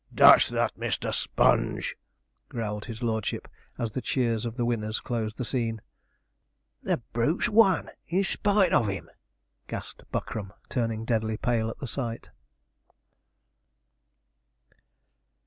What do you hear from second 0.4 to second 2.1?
that Mr. Sponge!'